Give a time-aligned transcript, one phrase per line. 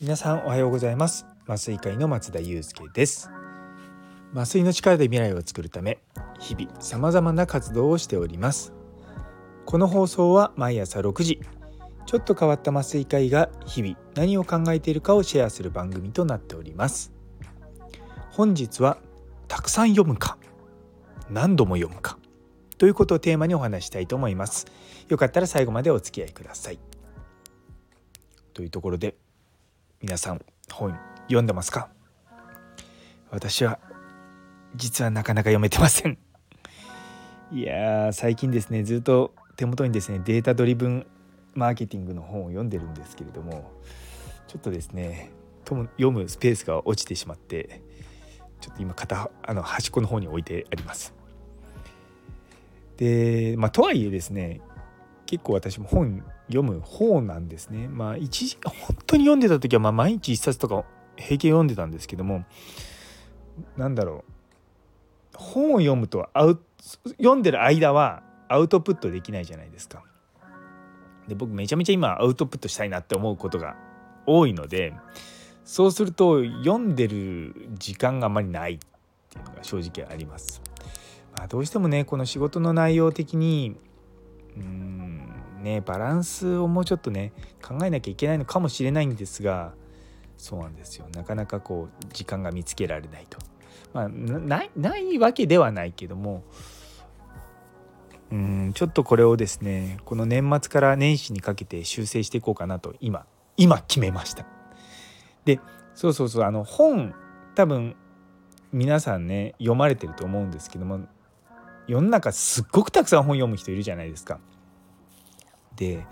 [0.00, 1.26] 皆さんおはようございます。
[1.46, 3.30] 麻酔会の松田祐介です。
[4.32, 5.98] 麻酔の力で未来を作るため
[6.38, 8.72] 日々様々な活動をしております。
[9.66, 11.40] この放送は毎朝6時
[12.06, 17.12] ちょっと変わった麻酔会が日々何を考えているかをシェアする番組となっております。
[18.30, 18.96] 本日は
[19.46, 20.38] たくさん読むか
[21.28, 22.18] 何度も読むか
[22.78, 24.66] ということをテーマにお話したいと思います。
[25.08, 26.78] よかったら最後までお付き合いください。
[28.52, 29.16] というところで
[30.02, 31.88] 皆さん本読んでますか？
[33.30, 33.78] 私は
[34.74, 36.18] 実はなかなか読めてません。
[37.52, 41.06] いや最近ですねずっと手元にですねデータドリブン
[41.54, 43.72] マーケティングの本を読んでるんですけれども
[44.48, 45.30] ちょっとですね
[45.64, 47.80] 読むスペースが落ちてしまって
[48.60, 51.14] ちょっと今片あの端っこの方に置いてあります。
[52.96, 54.60] でまあとはいえですね
[55.26, 57.88] 結構私も本読む方なんですね。
[57.88, 60.84] まあ一時本当に読んでた時はま毎日一冊とか
[61.16, 62.44] 平気読んでたんですけども
[63.76, 64.24] なんだろ
[65.34, 66.60] う本を読むとアウ
[67.18, 70.04] 読んでる間はアウトプットできないじゃないですか。
[71.26, 73.76] で僕めちゃめちゃ今アウトプットしたいなって思うことが
[74.26, 74.94] 多いので
[75.64, 80.62] そうすると読んでる時間があまりないっていうのが正直あります。
[81.46, 83.76] どうしてもねこの仕事の内容的に
[84.56, 85.30] うん
[85.62, 89.74] ねバランスをもうちょっとね考えなきゃいけないのかもしれないんですが
[90.36, 93.38] そうなんですよなかなかこう時間が見つけられないと。
[93.92, 96.42] まあ、ないないわけではないけども
[98.30, 103.24] うんちょっとこれをですねこの年末から年始にかけて修正していこうかなと今
[103.56, 104.46] 今決めました。
[105.44, 105.60] で
[105.94, 107.14] そうそうそうあの本
[107.54, 107.96] 多分
[108.72, 111.06] 皆さんね読まれてると思うんですけども
[111.86, 114.40] 世の中すっごくたくさん本読む人いるじゃないですか。
[115.76, 116.06] で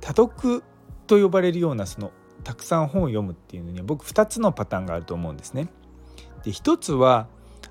[0.00, 0.62] 多読
[1.06, 2.12] と呼ばれるようなその
[2.44, 5.68] たくさん本を読むっていうのには僕2つのパターンがあると思うんですね。
[6.44, 7.26] で1つは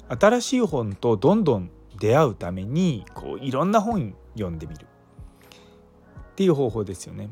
[0.10, 1.70] 新しい本とどんどん
[2.00, 7.30] 出会うためにこういろんな本読んでみるっていう方法ですよね。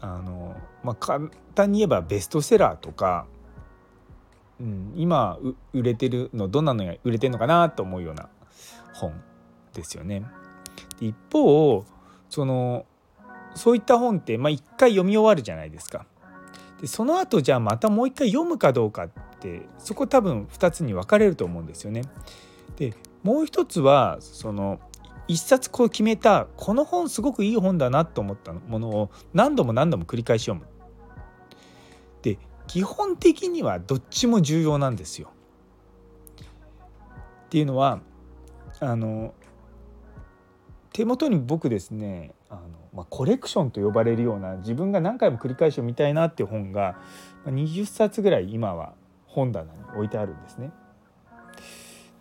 [0.00, 3.26] あのまあ、簡単に言えばベストセラーとか、
[4.60, 5.38] うん、今
[5.72, 8.28] 売れてるのどんなのが売れてるのかなと思うような
[8.92, 9.12] 本
[9.72, 10.24] ですよね。
[11.00, 11.84] 一方
[12.28, 12.86] その
[13.54, 16.06] そういった本って、まあ、一回読み終わるじゃないですか。
[16.80, 19.10] でその後じゃあまたもう一回読むかどうかっ
[19.40, 22.02] てそこ多分2つに分かれると思うんですよね。
[22.76, 24.78] でもう一つはその
[25.26, 30.66] 一冊こう決めたこの本すごくいい本だなと思ったものを何度も何度も繰り返し読む。
[32.22, 35.30] で基本的にはどっちも重要なんですよ。
[37.46, 38.00] っていうのは
[38.80, 39.34] あの
[40.92, 42.60] 手元に僕ですねあの、
[42.92, 46.96] まあ、コレクションと呼ばれるような自分が何回も繰り返し読みたいなっていう本が
[47.46, 48.94] 20冊ぐらい今は
[49.26, 50.70] 本棚に置いてあるんですね。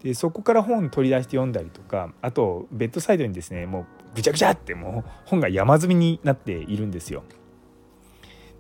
[0.04, 3.86] でそこから本取り出して読んだりとかあとベッドサイドにですねもう
[4.16, 7.24] ぐちゃぐちゃってもう本が山積みになっているんですよ。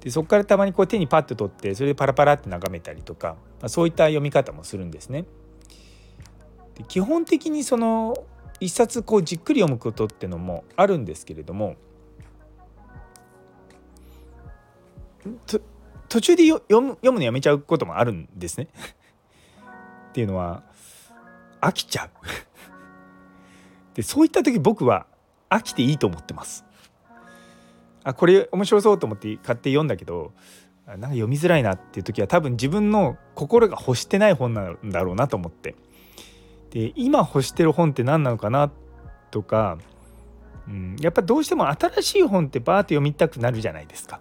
[0.01, 5.25] でそこからたまにこう手にパッと取ってそれでパラパラって眺めたりとか、まあ、そういった読み方もするんですね。
[6.77, 8.15] で基本的にその
[8.59, 11.75] 一冊こうじっくり読むことってのもあるんですけれども
[16.09, 18.67] 途中で読む読むのやめちゃうこともあるんですね。
[20.09, 20.63] っていうのは
[21.59, 22.09] 飽きちゃう。
[23.95, 25.05] でそういった時僕は
[25.49, 26.63] 飽きていいと思ってます。
[28.03, 30.31] あこれ面白そうと思って買って読んだけど
[30.85, 35.75] なんか読みづらいなっていう時は多分自分の心が欲してない本なんだろうなと思って。
[36.77, 38.69] で今欲してる本って何なのかな
[39.31, 39.79] とか、
[40.67, 44.19] うん、やっぱどうしても新しい本ってバーって読みたくなるじゃないですか。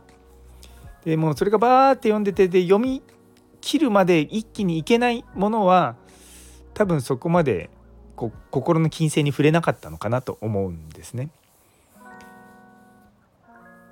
[1.05, 3.03] でもそれがバーって読んでてで読み
[3.61, 5.97] 切るまで一気にいけないものは
[6.73, 7.69] 多分そこまで
[8.15, 11.29] こ心の金星に触れなかったのかなと思うんですね。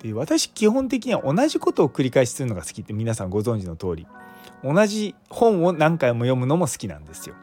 [0.01, 4.07] で私基本的には同じことを繰り返しするのが好きって皆さんご存知の通り
[4.63, 7.35] 同じ本を何回も読むのも好きなんですよ。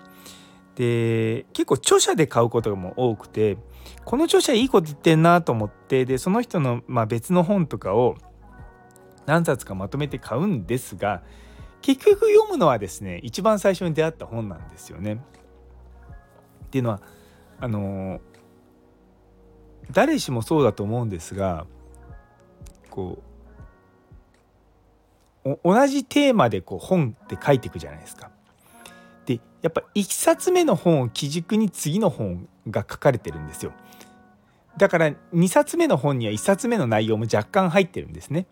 [0.74, 3.58] で結構著者で買うことも多くて
[4.04, 8.16] この著者いいこと言ってんなと思ってでその人の、まあ、別の本とかを
[9.26, 11.22] 何冊かまとめて買うんですが
[11.82, 15.14] 結局読むのはですね一番最初に出会った本なんですよね。
[15.14, 17.02] っていうのは
[17.60, 18.20] あの
[19.90, 21.66] 誰しもそうだと思うんですが
[22.88, 23.22] こ
[25.44, 28.30] う同じテーマでこう本って書いていくじゃないですか。
[29.62, 33.72] やっぱ1冊目の本を基軸に次の本が書かれてるんですよ。
[34.76, 38.46] だから2冊目の本には1冊目の内容も若干入ってるんですね。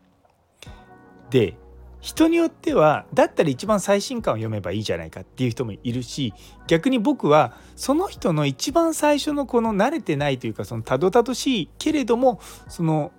[1.31, 1.57] で
[2.01, 6.33] 人によってはだったら一番最新刊を読めばいいじゃないかっていう人もいるし
[6.67, 13.13] 逆に僕はその人の一番最初のこの慣れてないというかそのたどたどしいけれどもその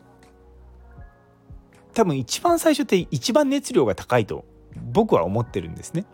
[1.94, 4.46] 多分一番最初って一番熱量が高いと
[4.92, 6.06] 僕は思ってるんですね。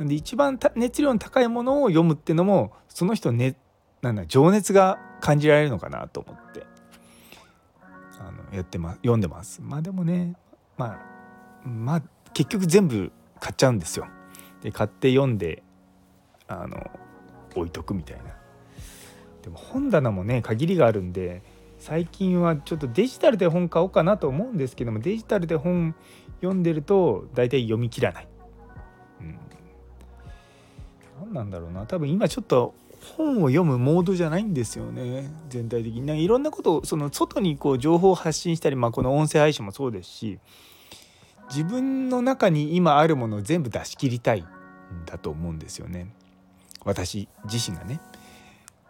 [0.00, 3.54] なんで一番熱量の高いものを読むっていうのもその人ね
[4.00, 6.64] なんだ情熱が感じられるのかなと思って
[8.18, 9.60] あのやってます読んでます。
[9.62, 10.36] まあでもね
[10.78, 10.98] ま
[11.64, 12.02] あまあ
[12.32, 14.06] 結局全部買っちゃうんですよ。
[14.62, 15.62] で買って読んで
[16.48, 16.90] あの
[17.54, 18.22] 置いとくみたいな。
[19.42, 21.42] でも本棚もね限りがあるんで
[21.78, 25.94] 最近はちょっとデジタルで本買おうかなと思うんですけどもデジタルで本
[26.40, 28.29] 読んでると大体読み切らない。
[31.30, 32.74] なんだろうな多分今ちょっと
[33.16, 36.22] 本を読むモードじゃないんですよね全体的に。
[36.22, 40.38] いろんなことをその外にこう情報を発信したり、まあ、この音声配信もそうですし
[41.48, 44.46] 自分の中に今あるものを全部出し切りたいん
[45.06, 46.12] だと思うんですよね
[46.84, 48.00] 私自身がね。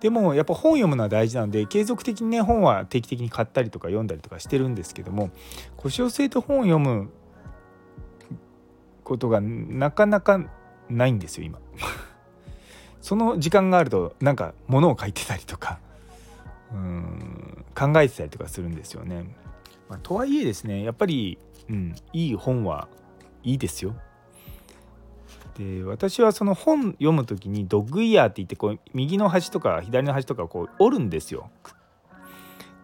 [0.01, 5.31] でもやっぱ本読むのは大事なので継続的にね本は定期的に買ったりとか読んだりとかしてるんですけども
[5.77, 7.11] 腰を据えて本を読む
[9.05, 10.41] ことがなかなか
[10.89, 11.59] ないんですよ今。
[13.01, 15.79] その時間があるとなんか物を書いてたりとか
[16.73, 19.25] うん考えてたりとかするんですよね。
[19.89, 21.39] まあ、とはいえですねやっぱり
[21.71, 22.89] うん、いい本は
[23.45, 23.95] いいですよ。
[25.57, 31.51] で私はその本読む時にドッグイヤーって言ってこう右の端とか左の端とかこう折るんですよ。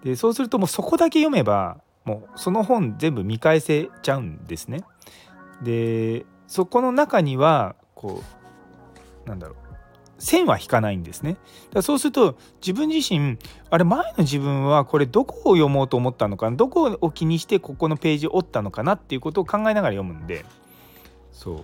[0.04, 4.84] でそうするともうそこだけ読めばもうその本全部見返せちゃうんですね。
[5.62, 8.22] でそこの中にはこ
[9.24, 9.65] うなんだろう
[10.18, 11.36] 線は引かないんですね。
[11.72, 13.38] だそうすると自分自身
[13.70, 20.44] あれ前の自分はこれどこを読もうと思ったのかどこを気にしてここのページを折ったのかなっていうことを考えながら読むんで
[21.32, 21.56] そう、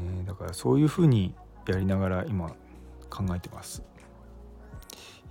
[0.00, 1.34] ね、だからそういうふうに
[1.66, 2.48] やりながら今
[3.10, 3.82] 考えてます。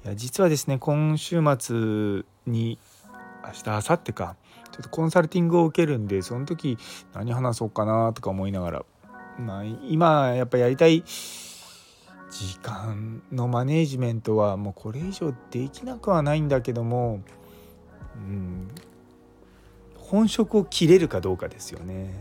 [0.05, 2.77] いや実はですね今週末に
[3.43, 4.35] 明日明後日か
[4.71, 6.77] ちょっとコンサルティングを受けるんでその時
[7.13, 8.85] 何話そうかなとか思いながら
[9.39, 17.21] まあ、今やっぱやりたい時間のマネージメントはもうこれ以上できなくはないんだけども、
[18.15, 18.67] うん、
[19.95, 22.13] 本職を切れるかどうかですよね。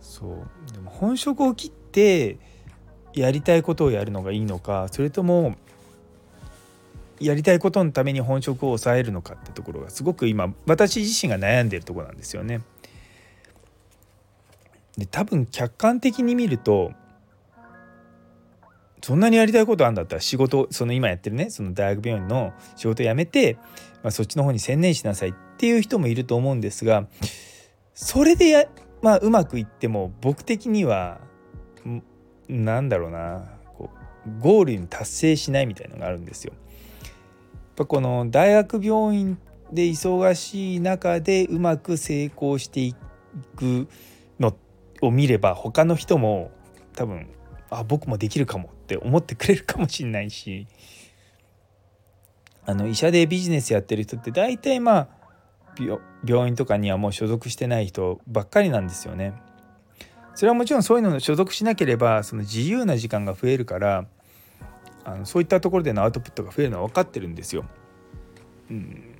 [0.00, 2.38] そうでも本職を切って
[3.14, 5.54] やりたいことをやるのがいいのかそれとも
[7.20, 12.62] やりたいことのために本職を抑えるのかってところがすごく今私自身が悩んでるとこなんですよね。
[14.98, 16.92] で多分客観的に見ると
[19.00, 23.56] そんなにやりたいことあんだったら仕事その今やってるねその大学病院の仕事辞めて、
[24.02, 27.06] まあ、そっちの方に専念しなさいっていう人もいると思うんですが
[27.94, 28.64] それでや、
[29.00, 31.20] まあ、うまくいっても僕的には
[32.48, 33.44] なんだろうな
[33.76, 33.90] こ
[34.26, 36.52] うゴールに達成しないみたいのがあるんですよ。
[36.54, 36.58] や
[37.84, 39.38] っぱこの大学病院
[39.72, 42.94] で忙しい中でうまく成功してい
[43.56, 43.88] く
[44.40, 44.67] のって
[45.00, 46.50] を見れば他の人も
[46.94, 47.28] 多分
[47.70, 50.66] あ僕もできるかもって思ってくれるかもしれないし
[52.66, 55.08] あの医者でビジネスやってる人って大体まあ
[56.24, 59.32] 病院とかにはもう所属してない人ばっかりなんですよね。
[60.34, 64.06] それはもちろんそういうの所属しなければその自由な時間が増えるから
[65.04, 67.64] あのそういったところでのアウトプットが増えるのは分かってるんですよ。
[68.70, 69.17] うん、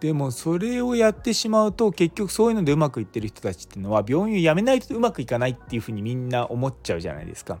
[0.00, 7.58] でもそれをやってしまうと結局そういうのでうまくいってる人たちっていうのは病院を辞めないとうまくいかないっていうふうにみんな思っちゃうじゃないですか。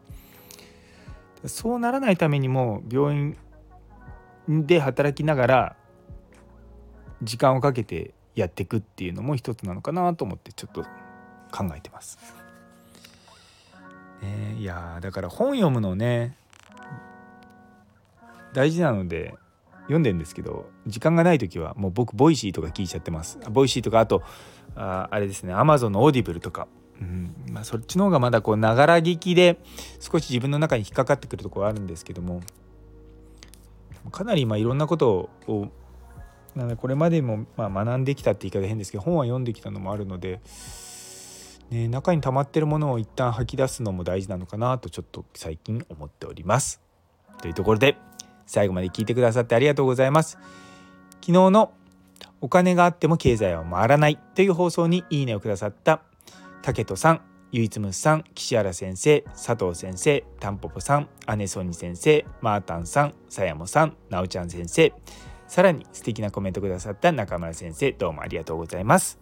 [1.46, 3.36] そうならないためにも病院
[4.48, 5.76] で働きながら
[7.22, 10.82] 時間をかけてやっていくっていうのも一つなのかなと思ってちょっと
[11.52, 12.18] 考えてます。
[14.22, 16.36] ね、いやだから本読むのね
[18.54, 19.34] 大事なので
[19.84, 24.22] 読んでんですけど時間がない時はもう僕 Voicy とか聞いちゃってます Voicy とかあと
[24.76, 26.68] ああれですねアマゾンの Audible とか、
[27.00, 29.60] うんまあ、そっちの方がまだこうながら聞きで
[30.00, 32.40] 少し自分の中に引っかかってくるところあるんですけども
[34.10, 35.68] かなり今いろんなことを
[36.54, 40.40] なのこれまでもま学んできたって言い方変ですけど本は読んできたのもあるので、
[41.70, 46.80] ね、中に溜まってるものを一旦吐き出すのも大事なのかなとちょっと最近思っております。
[47.42, 47.96] というところで
[48.46, 50.38] 最後まで聞いてくださってありがとうございます。
[51.20, 51.72] 昨日の
[52.40, 56.02] お金があっても経済は回らないという放送にいいねをくださった
[56.62, 57.20] 竹戸さん、
[57.52, 64.92] ゆいつむさん岸原先生佐藤先生たんぽぽさん姉ソニ先生マータンさんさやもさんなおちゃん先生
[65.46, 69.18] さらに素敵なコメントくださった中村先生どうもありがとうございます。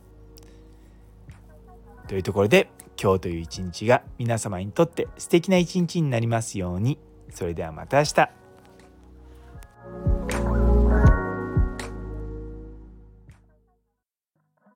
[2.08, 2.68] というところで
[3.00, 6.98] 今日という一日が皆様にとって素敵な一日になりますように
[7.30, 8.41] それではまた明日